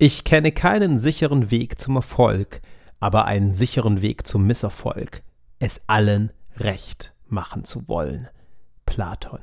[0.00, 2.60] Ich kenne keinen sicheren Weg zum Erfolg,
[3.00, 5.22] aber einen sicheren Weg zum Misserfolg,
[5.58, 8.28] es allen recht machen zu wollen.
[8.86, 9.40] Platon.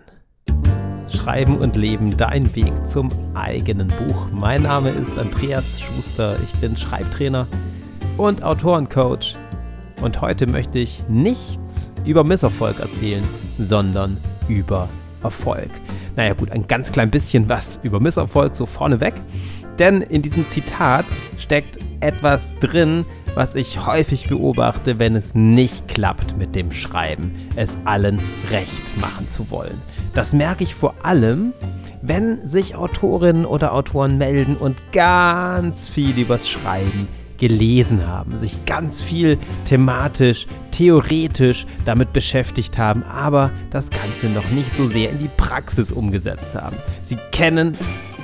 [1.10, 4.30] Schreiben und Leben, dein Weg zum eigenen Buch.
[4.32, 7.48] Mein Name ist Andreas Schuster, ich bin Schreibtrainer
[8.16, 9.36] und Autorencoach
[10.02, 13.26] und heute möchte ich nichts über Misserfolg erzählen,
[13.60, 14.88] sondern über
[15.22, 15.70] Erfolg.
[16.16, 19.16] Naja gut, ein ganz klein bisschen was über Misserfolg so vorneweg.
[19.80, 21.06] Denn in diesem Zitat
[21.38, 23.06] steckt etwas drin,
[23.36, 29.30] was ich häufig beobachte, wenn es nicht klappt mit dem Schreiben, es allen recht machen
[29.30, 29.82] zu wollen.
[30.14, 31.52] Das merke ich vor allem,
[32.02, 37.08] wenn sich Autorinnen oder Autoren melden und ganz viel übers Schreiben
[37.38, 44.72] gelesen haben, sich ganz viel thematisch, theoretisch damit beschäftigt haben, aber das Ganze noch nicht
[44.72, 46.78] so sehr in die Praxis umgesetzt haben.
[47.04, 47.78] Sie kennen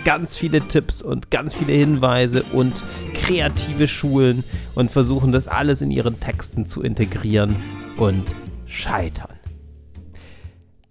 [0.03, 2.83] ganz viele Tipps und ganz viele Hinweise und
[3.13, 4.43] kreative Schulen
[4.75, 7.55] und versuchen das alles in ihren Texten zu integrieren
[7.97, 8.33] und
[8.66, 9.41] scheitern.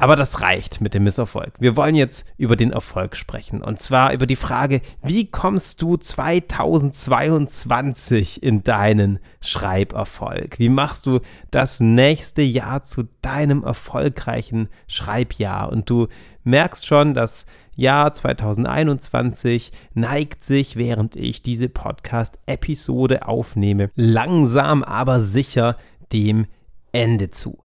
[0.01, 1.53] Aber das reicht mit dem Misserfolg.
[1.61, 3.63] Wir wollen jetzt über den Erfolg sprechen.
[3.63, 10.59] Und zwar über die Frage, wie kommst du 2022 in deinen Schreiberfolg?
[10.59, 15.71] Wie machst du das nächste Jahr zu deinem erfolgreichen Schreibjahr?
[15.71, 16.09] Und du
[16.45, 17.45] merkst schon, das
[17.81, 25.77] Jahr 2021 neigt sich, während ich diese Podcast-Episode aufnehme, langsam aber sicher
[26.13, 26.47] dem
[26.93, 27.59] Ende zu.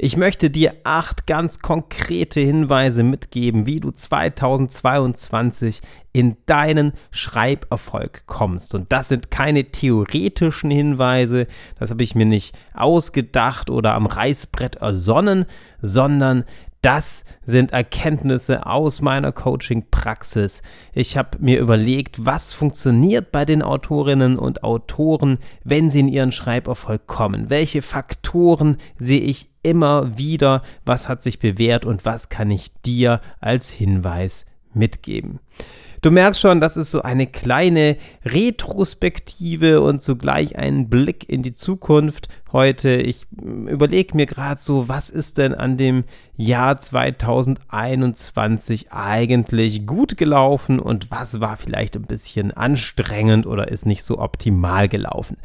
[0.00, 5.80] Ich möchte dir acht ganz konkrete Hinweise mitgeben, wie du 2022
[6.12, 8.76] in deinen Schreiberfolg kommst.
[8.76, 11.48] Und das sind keine theoretischen Hinweise,
[11.80, 15.46] das habe ich mir nicht ausgedacht oder am Reißbrett ersonnen,
[15.82, 16.44] sondern
[16.82, 20.62] das sind Erkenntnisse aus meiner Coaching-Praxis.
[20.92, 26.32] Ich habe mir überlegt, was funktioniert bei den Autorinnen und Autoren, wenn sie in ihren
[26.32, 27.50] Schreiberfolg kommen.
[27.50, 30.62] Welche Faktoren sehe ich immer wieder?
[30.84, 35.40] Was hat sich bewährt und was kann ich dir als Hinweis mitgeben?
[36.00, 41.52] Du merkst schon, das ist so eine kleine Retrospektive und zugleich ein Blick in die
[41.52, 42.90] Zukunft heute.
[42.90, 46.04] Ich überlege mir gerade so, was ist denn an dem
[46.36, 54.04] Jahr 2021 eigentlich gut gelaufen und was war vielleicht ein bisschen anstrengend oder ist nicht
[54.04, 55.38] so optimal gelaufen.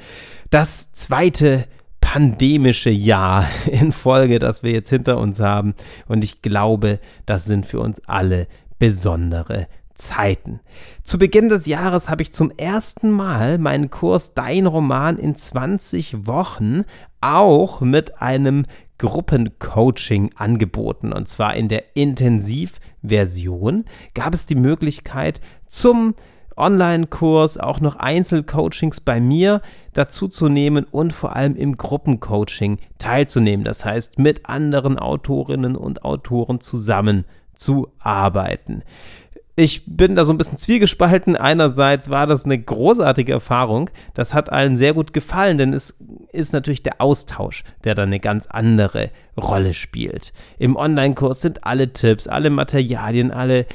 [0.52, 1.66] Das zweite
[2.00, 5.74] pandemische Jahr in Folge, das wir jetzt hinter uns haben.
[6.08, 8.46] Und ich glaube, das sind für uns alle
[8.78, 9.66] besondere
[9.96, 10.60] Zeiten.
[11.04, 16.26] Zu Beginn des Jahres habe ich zum ersten Mal meinen Kurs Dein Roman in 20
[16.26, 16.82] Wochen
[17.22, 18.66] auch mit einem
[18.98, 21.14] Gruppencoaching angeboten.
[21.14, 26.16] Und zwar in der Intensivversion gab es die Möglichkeit zum
[26.56, 29.62] Online-Kurs, auch noch Einzelcoachings bei mir
[29.94, 33.66] dazu zu nehmen und vor allem im Gruppencoaching teilzunehmen.
[33.66, 37.26] Das heißt, mit anderen Autorinnen und Autoren zusammen
[37.56, 38.84] zu arbeiten
[39.56, 41.36] ich bin da so ein bisschen zwiegespalten.
[41.36, 43.90] Einerseits war das eine großartige Erfahrung.
[44.16, 46.00] Das hat allen sehr gut gefallen, denn es
[46.32, 50.34] ist natürlich der Austausch, der dann eine ganz andere Rolle spielt.
[50.58, 53.68] Im Online-Kurs sind alle Tipps, alle Materialien, alle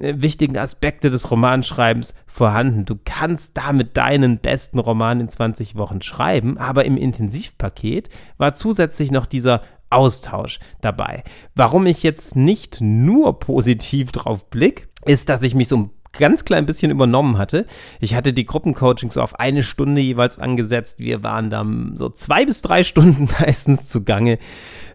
[0.00, 2.84] äh, wichtigen Aspekte des Romanschreibens vorhanden.
[2.84, 8.08] Du kannst damit deinen besten Roman in 20 Wochen schreiben, aber im Intensivpaket
[8.38, 11.22] war zusätzlich noch dieser Austausch dabei.
[11.54, 16.44] Warum ich jetzt nicht nur positiv drauf blicke, ist, dass ich mich so ein ganz
[16.44, 17.66] klein bisschen übernommen hatte.
[18.00, 21.00] Ich hatte die Gruppencoachings auf eine Stunde jeweils angesetzt.
[21.00, 24.38] Wir waren dann so zwei bis drei Stunden meistens zugange.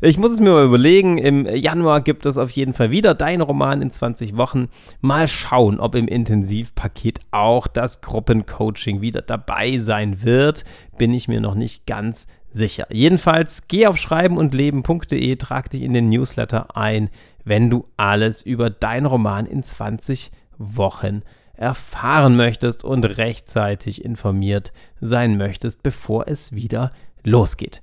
[0.01, 1.17] Ich muss es mir mal überlegen.
[1.17, 4.69] Im Januar gibt es auf jeden Fall wieder dein Roman in 20 Wochen.
[5.01, 10.63] Mal schauen, ob im Intensivpaket auch das Gruppencoaching wieder dabei sein wird.
[10.97, 12.87] Bin ich mir noch nicht ganz sicher.
[12.89, 17.09] Jedenfalls geh auf schreibenundleben.de, trag dich in den Newsletter ein,
[17.43, 21.21] wenn du alles über deinen Roman in 20 Wochen
[21.53, 26.91] erfahren möchtest und rechtzeitig informiert sein möchtest, bevor es wieder
[27.23, 27.81] losgeht.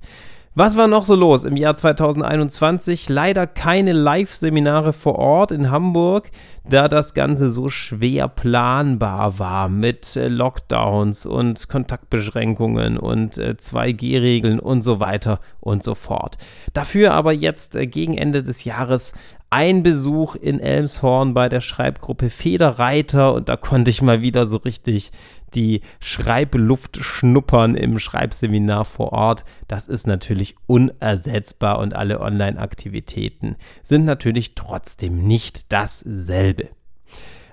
[0.59, 3.09] Was war noch so los im Jahr 2021?
[3.09, 6.31] Leider keine Live-Seminare vor Ort in Hamburg,
[6.67, 14.61] da das Ganze so schwer planbar war mit äh, Lockdowns und Kontaktbeschränkungen und 2G-Regeln äh,
[14.63, 16.39] und so weiter und so fort.
[16.73, 19.13] Dafür aber jetzt äh, gegen Ende des Jahres
[19.49, 24.57] ein Besuch in Elmshorn bei der Schreibgruppe Federreiter und da konnte ich mal wieder so
[24.57, 25.11] richtig
[25.53, 29.45] die Schreibluft schnuppern im Schreibseminar vor Ort.
[29.67, 36.67] Das ist natürlich unersetzbar und alle Online-Aktivitäten sind natürlich trotzdem nicht dasselbe.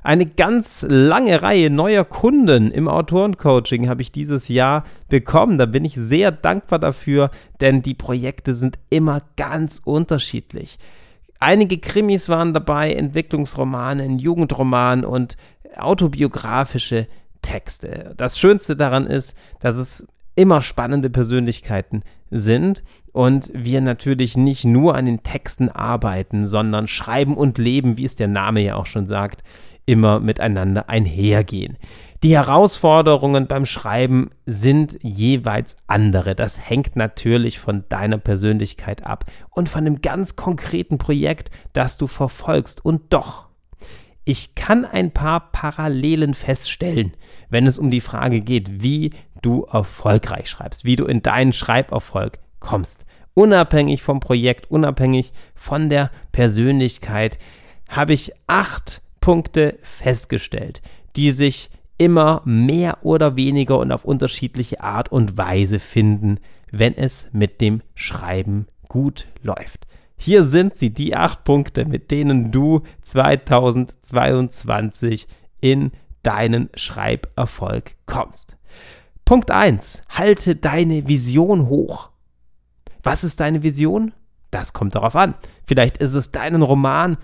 [0.03, 5.57] Eine ganz lange Reihe neuer Kunden im Autorencoaching habe ich dieses Jahr bekommen.
[5.57, 7.31] Da bin ich sehr dankbar dafür,
[7.63, 10.79] denn die Projekte sind immer ganz unterschiedlich.
[11.45, 15.37] Einige Krimis waren dabei, Entwicklungsromane, ein Jugendroman und
[15.77, 17.07] autobiografische
[17.43, 18.15] Texte.
[18.17, 22.83] Das Schönste daran ist, dass es immer spannende Persönlichkeiten sind
[23.13, 28.15] und wir natürlich nicht nur an den Texten arbeiten, sondern schreiben und leben, wie es
[28.15, 29.43] der Name ja auch schon sagt,
[29.85, 31.77] immer miteinander einhergehen.
[32.25, 36.35] Die Herausforderungen beim Schreiben sind jeweils andere.
[36.35, 42.07] Das hängt natürlich von deiner Persönlichkeit ab und von dem ganz konkreten Projekt, das du
[42.07, 42.83] verfolgst.
[42.83, 43.51] Und doch,
[44.25, 47.13] ich kann ein paar Parallelen feststellen,
[47.51, 49.11] wenn es um die Frage geht, wie
[49.43, 53.05] du erfolgreich schreibst, wie du in deinen Schreiberfolg kommst.
[53.35, 57.37] Unabhängig vom Projekt, unabhängig von der Persönlichkeit,
[57.87, 60.81] habe ich acht Punkte festgestellt,
[61.17, 61.69] die sich
[62.05, 66.39] immer mehr oder weniger und auf unterschiedliche Art und Weise finden,
[66.71, 69.87] wenn es mit dem Schreiben gut läuft.
[70.19, 75.27] Hier sind sie, die acht Punkte, mit denen du 2022
[75.63, 75.93] in
[76.23, 78.59] deinen Schreiberfolg kommst.
[79.25, 80.03] Punkt 1.
[80.11, 82.11] Halte deine Vision hoch.
[83.03, 84.13] Was ist deine Vision?
[84.51, 85.33] Das kommt darauf an.
[85.67, 87.17] Vielleicht ist es deinen Roman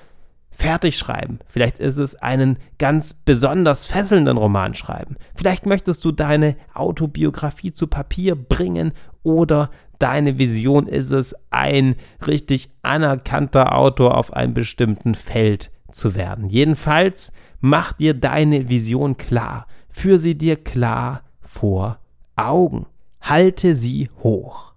[0.51, 1.39] fertig schreiben.
[1.47, 5.17] Vielleicht ist es einen ganz besonders fesselnden Roman schreiben.
[5.35, 8.93] Vielleicht möchtest du deine Autobiografie zu Papier bringen
[9.23, 16.49] oder deine Vision ist es, ein richtig anerkannter Autor auf einem bestimmten Feld zu werden.
[16.49, 19.67] Jedenfalls mach dir deine Vision klar.
[19.89, 21.99] Führ sie dir klar vor
[22.37, 22.87] Augen.
[23.21, 24.73] Halte sie hoch.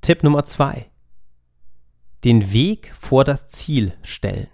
[0.00, 0.86] Tipp Nummer zwei
[2.24, 4.48] den Weg vor das Ziel stellen.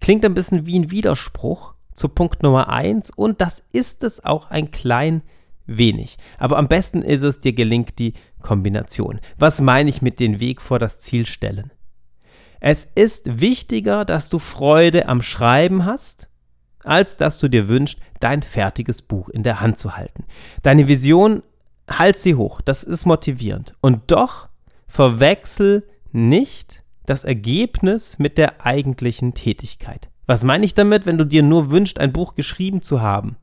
[0.00, 4.50] Klingt ein bisschen wie ein Widerspruch zu Punkt Nummer 1 und das ist es auch
[4.50, 5.22] ein klein
[5.66, 6.18] wenig.
[6.38, 9.20] Aber am besten ist es, dir gelingt die Kombination.
[9.38, 11.72] Was meine ich mit den Weg vor das Ziel stellen?
[12.60, 16.28] Es ist wichtiger, dass du Freude am Schreiben hast,
[16.84, 20.24] als dass du dir wünschst, dein fertiges Buch in der Hand zu halten.
[20.62, 21.42] Deine Vision,
[21.88, 23.74] halt sie hoch, das ist motivierend.
[23.80, 24.48] Und doch
[24.86, 30.08] verwechsel nicht das Ergebnis mit der eigentlichen Tätigkeit.
[30.26, 33.36] Was meine ich damit, wenn du dir nur wünschst, ein Buch geschrieben zu haben,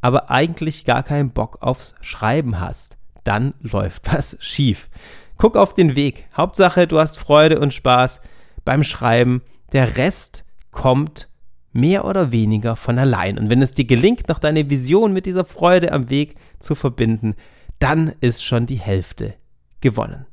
[0.00, 2.96] aber eigentlich gar keinen Bock aufs Schreiben hast?
[3.24, 4.88] Dann läuft was schief.
[5.36, 6.26] Guck auf den Weg.
[6.36, 8.20] Hauptsache, du hast Freude und Spaß
[8.64, 9.42] beim Schreiben.
[9.72, 11.28] Der Rest kommt
[11.72, 13.38] mehr oder weniger von allein.
[13.38, 17.34] Und wenn es dir gelingt, noch deine Vision mit dieser Freude am Weg zu verbinden,
[17.78, 19.34] dann ist schon die Hälfte
[19.80, 20.26] gewonnen.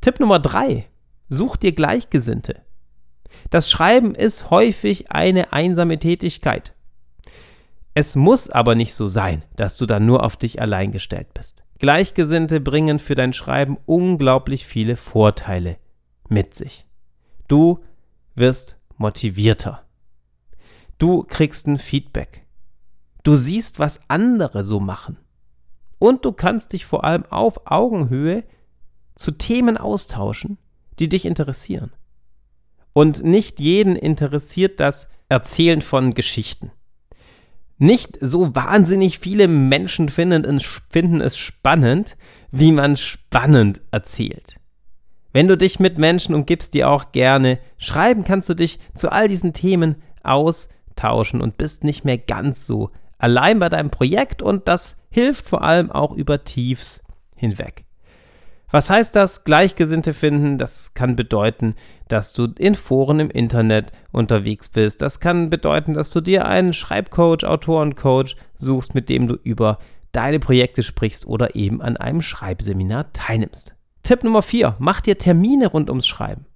[0.00, 0.86] Tipp Nummer drei:
[1.28, 2.62] Such dir Gleichgesinnte.
[3.50, 6.74] Das Schreiben ist häufig eine einsame Tätigkeit.
[7.94, 11.64] Es muss aber nicht so sein, dass du dann nur auf dich allein gestellt bist.
[11.78, 15.76] Gleichgesinnte bringen für dein Schreiben unglaublich viele Vorteile
[16.28, 16.86] mit sich.
[17.48, 17.80] Du
[18.34, 19.82] wirst motivierter.
[20.98, 22.46] Du kriegst ein Feedback.
[23.22, 25.16] Du siehst, was andere so machen.
[25.98, 28.44] Und du kannst dich vor allem auf Augenhöhe
[29.20, 30.56] zu Themen austauschen,
[30.98, 31.92] die dich interessieren.
[32.94, 36.72] Und nicht jeden interessiert das Erzählen von Geschichten.
[37.76, 40.58] Nicht so wahnsinnig viele Menschen finden,
[40.88, 42.16] finden es spannend,
[42.50, 44.58] wie man spannend erzählt.
[45.34, 49.28] Wenn du dich mit Menschen umgibst, die auch gerne schreiben, kannst du dich zu all
[49.28, 54.96] diesen Themen austauschen und bist nicht mehr ganz so allein bei deinem Projekt und das
[55.10, 57.02] hilft vor allem auch über Tiefs
[57.36, 57.84] hinweg.
[58.70, 59.44] Was heißt das?
[59.44, 61.74] Gleichgesinnte finden, das kann bedeuten,
[62.06, 65.02] dass du in Foren im Internet unterwegs bist.
[65.02, 69.78] Das kann bedeuten, dass du dir einen Schreibcoach, Autorencoach suchst, mit dem du über
[70.12, 73.74] deine Projekte sprichst oder eben an einem Schreibseminar teilnimmst.
[74.02, 74.76] Tipp Nummer 4.
[74.78, 76.46] Mach dir Termine rund ums Schreiben.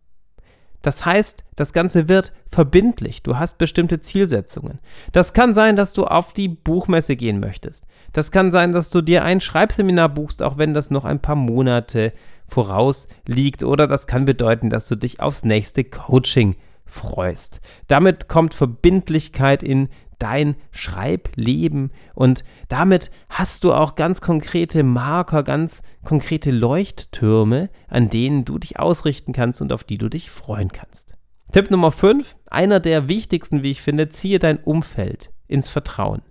[0.84, 3.22] Das heißt, das Ganze wird verbindlich.
[3.22, 4.80] Du hast bestimmte Zielsetzungen.
[5.12, 7.86] Das kann sein, dass du auf die Buchmesse gehen möchtest.
[8.12, 11.36] Das kann sein, dass du dir ein Schreibseminar buchst, auch wenn das noch ein paar
[11.36, 12.12] Monate
[12.46, 13.64] voraus liegt.
[13.64, 17.62] Oder das kann bedeuten, dass du dich aufs nächste Coaching freust.
[17.88, 19.88] Damit kommt Verbindlichkeit in
[20.18, 28.44] dein Schreibleben und damit hast du auch ganz konkrete Marker, ganz konkrete Leuchttürme, an denen
[28.44, 31.12] du dich ausrichten kannst und auf die du dich freuen kannst.
[31.52, 36.23] Tipp Nummer 5, einer der wichtigsten, wie ich finde, ziehe dein Umfeld ins Vertrauen.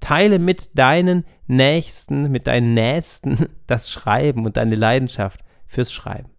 [0.00, 6.30] Teile mit deinen Nächsten, mit deinen Nächsten das Schreiben und deine Leidenschaft fürs Schreiben.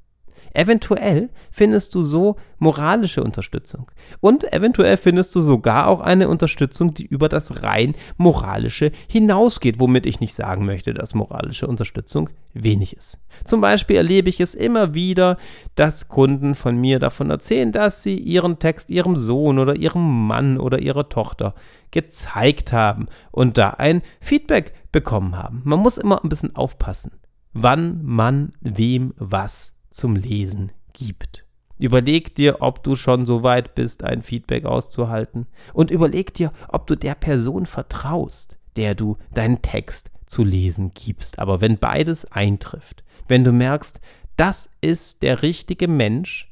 [0.54, 3.92] Eventuell findest du so moralische Unterstützung.
[4.20, 10.06] Und eventuell findest du sogar auch eine Unterstützung, die über das rein moralische hinausgeht, womit
[10.06, 13.20] ich nicht sagen möchte, dass moralische Unterstützung wenig ist.
[13.46, 15.38] Zum Beispiel erlebe ich es immer wieder,
[15.76, 20.58] dass Kunden von mir davon erzählen, dass sie ihren Text ihrem Sohn oder ihrem Mann
[20.58, 21.54] oder ihrer Tochter
[21.92, 25.62] gezeigt haben und da ein Feedback bekommen haben.
[25.64, 27.12] Man muss immer ein bisschen aufpassen,
[27.54, 31.44] wann man wem was zum Lesen gibt.
[31.80, 35.48] Überleg dir, ob du schon so weit bist, ein Feedback auszuhalten.
[35.74, 41.40] Und überleg dir, ob du der Person vertraust, der du deinen Text zu lesen gibst.
[41.40, 44.00] Aber wenn beides eintrifft, wenn du merkst,
[44.38, 46.52] das ist der richtige Mensch,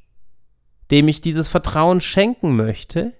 [0.91, 3.13] dem ich dieses Vertrauen schenken möchte,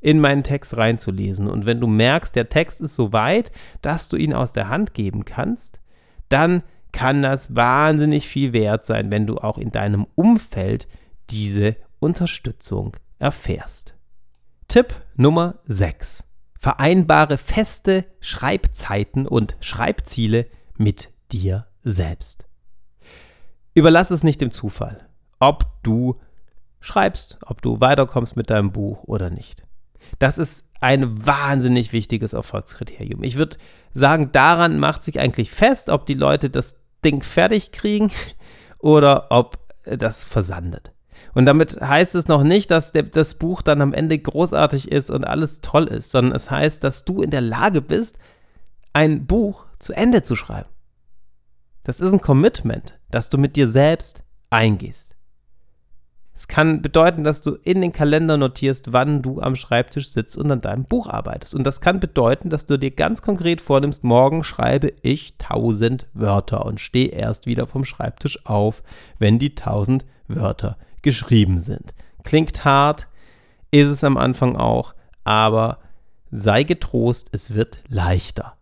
[0.00, 1.48] in meinen Text reinzulesen.
[1.48, 3.50] Und wenn du merkst, der Text ist so weit,
[3.82, 5.80] dass du ihn aus der Hand geben kannst,
[6.28, 6.62] dann
[6.96, 10.88] kann das wahnsinnig viel wert sein, wenn du auch in deinem Umfeld
[11.28, 13.94] diese Unterstützung erfährst.
[14.66, 16.24] Tipp Nummer 6.
[16.58, 20.46] Vereinbare feste Schreibzeiten und Schreibziele
[20.78, 22.46] mit dir selbst.
[23.74, 25.06] Überlass es nicht dem Zufall,
[25.38, 26.18] ob du
[26.80, 29.64] schreibst, ob du weiterkommst mit deinem Buch oder nicht.
[30.18, 33.22] Das ist ein wahnsinnig wichtiges Erfolgskriterium.
[33.22, 33.58] Ich würde
[33.92, 38.10] sagen, daran macht sich eigentlich fest, ob die Leute das Ding fertig kriegen
[38.78, 40.92] oder ob das versandet.
[41.34, 45.10] Und damit heißt es noch nicht, dass der, das Buch dann am Ende großartig ist
[45.10, 48.18] und alles toll ist, sondern es heißt, dass du in der Lage bist,
[48.92, 50.68] ein Buch zu Ende zu schreiben.
[51.84, 55.15] Das ist ein Commitment, das du mit dir selbst eingehst.
[56.36, 60.50] Es kann bedeuten, dass du in den Kalender notierst, wann du am Schreibtisch sitzt und
[60.50, 61.54] an deinem Buch arbeitest.
[61.54, 66.66] Und das kann bedeuten, dass du dir ganz konkret vornimmst, morgen schreibe ich 1000 Wörter
[66.66, 68.82] und stehe erst wieder vom Schreibtisch auf,
[69.18, 71.94] wenn die 1000 Wörter geschrieben sind.
[72.22, 73.08] Klingt hart,
[73.70, 75.78] ist es am Anfang auch, aber
[76.30, 78.58] sei getrost, es wird leichter.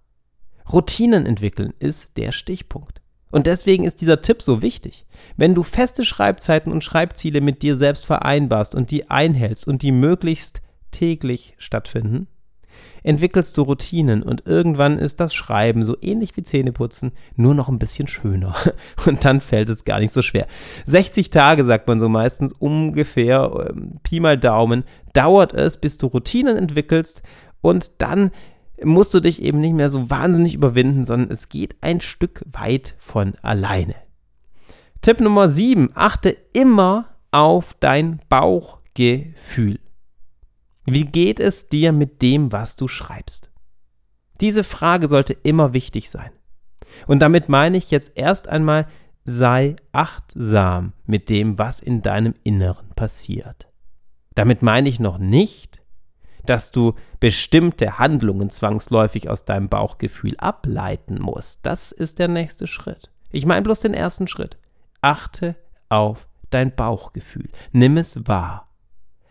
[0.72, 3.00] Routinen entwickeln ist der Stichpunkt.
[3.34, 5.06] Und deswegen ist dieser Tipp so wichtig.
[5.36, 9.90] Wenn du feste Schreibzeiten und Schreibziele mit dir selbst vereinbarst und die einhältst und die
[9.90, 10.62] möglichst
[10.92, 12.28] täglich stattfinden,
[13.02, 17.80] entwickelst du Routinen und irgendwann ist das Schreiben so ähnlich wie Zähneputzen, nur noch ein
[17.80, 18.54] bisschen schöner.
[19.04, 20.46] Und dann fällt es gar nicht so schwer.
[20.86, 26.06] 60 Tage, sagt man so meistens, ungefähr, ähm, Pi mal Daumen, dauert es, bis du
[26.06, 27.22] Routinen entwickelst
[27.60, 28.30] und dann
[28.82, 32.94] musst du dich eben nicht mehr so wahnsinnig überwinden, sondern es geht ein Stück weit
[32.98, 33.94] von alleine.
[35.02, 35.90] Tipp Nummer 7.
[35.94, 39.78] Achte immer auf dein Bauchgefühl.
[40.86, 43.50] Wie geht es dir mit dem, was du schreibst?
[44.40, 46.30] Diese Frage sollte immer wichtig sein.
[47.06, 48.86] Und damit meine ich jetzt erst einmal,
[49.24, 53.68] sei achtsam mit dem, was in deinem Inneren passiert.
[54.34, 55.80] Damit meine ich noch nicht,
[56.46, 61.60] dass du bestimmte Handlungen zwangsläufig aus deinem Bauchgefühl ableiten musst.
[61.62, 63.10] Das ist der nächste Schritt.
[63.30, 64.58] Ich meine bloß den ersten Schritt.
[65.00, 65.56] Achte
[65.88, 67.48] auf dein Bauchgefühl.
[67.72, 68.68] Nimm es wahr.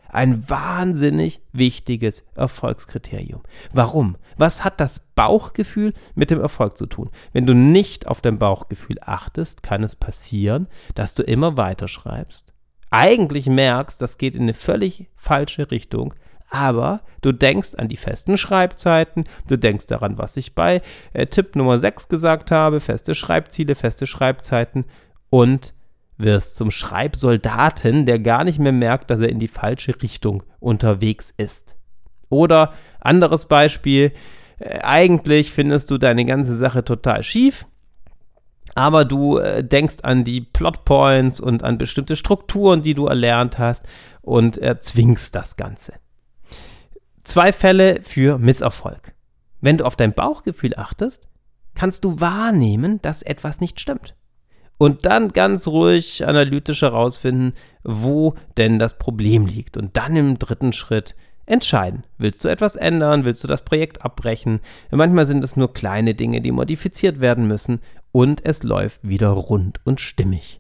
[0.10, 3.42] Ein wahnsinnig wichtiges Erfolgskriterium.
[3.74, 4.18] Warum?
[4.38, 7.10] Was hat das Bauchgefühl mit dem Erfolg zu tun?
[7.32, 12.54] Wenn du nicht auf dein Bauchgefühl achtest, kann es passieren, dass du immer weiter schreibst.
[12.92, 16.14] Eigentlich merkst, das geht in eine völlig falsche Richtung,
[16.54, 20.84] aber du denkst an die festen Schreibzeiten, du denkst daran, was ich bei
[21.14, 24.86] äh, Tipp Nummer 6 gesagt habe, feste Schreibziele, feste Schreibzeiten
[25.32, 25.74] und
[26.18, 31.34] wirst zum Schreibsoldaten, der gar nicht mehr merkt, dass er in die falsche Richtung unterwegs
[31.36, 31.76] ist.
[32.30, 34.12] Oder anderes Beispiel,
[34.60, 37.66] äh, eigentlich findest du deine ganze Sache total schief,
[38.76, 43.88] aber du äh, denkst an die Plotpoints und an bestimmte Strukturen, die du erlernt hast
[44.22, 45.94] und erzwingst das Ganze.
[47.24, 49.14] Zwei Fälle für Misserfolg.
[49.62, 51.28] Wenn du auf dein Bauchgefühl achtest,
[51.74, 54.16] kannst du wahrnehmen, dass etwas nicht stimmt.
[54.78, 57.54] Und dann ganz ruhig analytisch herausfinden,
[57.84, 59.78] wo denn das Problem liegt.
[59.78, 61.16] Und dann im dritten Schritt
[61.46, 62.04] entscheiden.
[62.18, 63.24] Willst du etwas ändern?
[63.24, 64.60] Willst du das Projekt abbrechen?
[64.92, 67.80] Manchmal sind es nur kleine Dinge, die modifiziert werden müssen.
[68.12, 70.60] Und es läuft wieder rund und stimmig.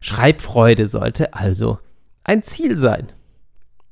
[0.00, 1.78] Schreibfreude sollte also
[2.24, 3.08] ein Ziel sein.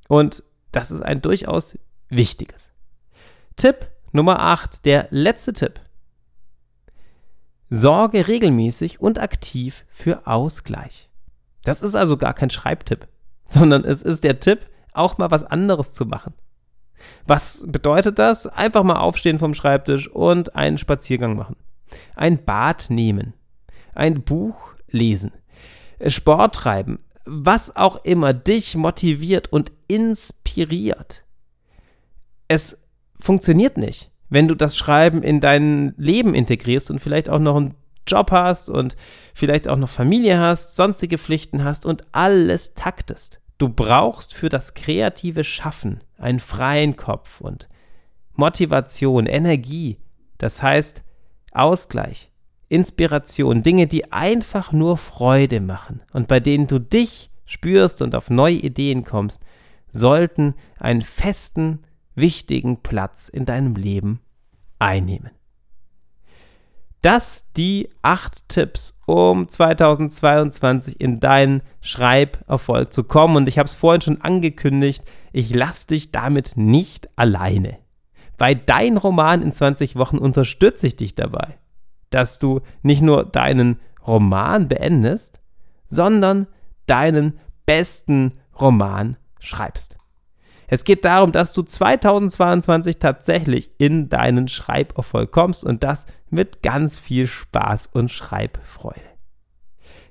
[0.08, 1.78] Und das ist ein durchaus
[2.10, 2.72] Wichtiges.
[3.56, 5.80] Tipp Nummer 8, der letzte Tipp.
[7.70, 11.08] Sorge regelmäßig und aktiv für Ausgleich.
[11.62, 13.06] Das ist also gar kein Schreibtipp,
[13.48, 16.34] sondern es ist der Tipp, auch mal was anderes zu machen.
[17.26, 18.48] Was bedeutet das?
[18.48, 21.56] Einfach mal aufstehen vom Schreibtisch und einen Spaziergang machen.
[22.16, 23.34] Ein Bad nehmen.
[23.94, 25.32] Ein Buch lesen.
[26.04, 31.24] Sport treiben, was auch immer dich motiviert und inspiriert.
[32.50, 32.80] Es
[33.21, 37.76] funktioniert nicht, wenn du das Schreiben in dein Leben integrierst und vielleicht auch noch einen
[38.09, 38.97] Job hast und
[39.35, 43.38] vielleicht auch noch Familie hast, sonstige Pflichten hast und alles taktest.
[43.59, 47.69] Du brauchst für das kreative Schaffen einen freien Kopf und
[48.35, 49.99] Motivation, Energie,
[50.38, 51.04] das heißt
[51.52, 52.33] Ausgleich,
[52.69, 58.28] Inspiration, Dinge, die einfach nur Freude machen und bei denen du dich spürst und auf
[58.28, 59.40] neue Ideen kommst,
[59.92, 64.20] sollten einen festen, wichtigen Platz in deinem Leben
[64.78, 65.30] einnehmen.
[67.02, 73.36] Das die acht Tipps, um 2022 in deinen Schreiberfolg zu kommen.
[73.36, 75.02] Und ich habe es vorhin schon angekündigt,
[75.32, 77.78] ich lasse dich damit nicht alleine.
[78.36, 81.58] Bei dein Roman in 20 Wochen unterstütze ich dich dabei,
[82.10, 85.40] dass du nicht nur deinen Roman beendest,
[85.88, 86.46] sondern
[86.86, 90.00] deinen besten Roman schreibst.
[90.72, 96.96] Es geht darum, dass du 2022 tatsächlich in deinen Schreiberfolg kommst und das mit ganz
[96.96, 99.00] viel Spaß und Schreibfreude.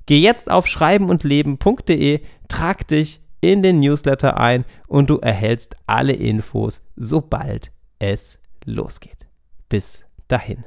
[0.06, 6.82] Geh jetzt auf schreibenundleben.de, trag dich in den Newsletter ein und du erhältst alle Infos,
[6.98, 9.28] sobald es losgeht.
[9.70, 10.66] Bis dahin.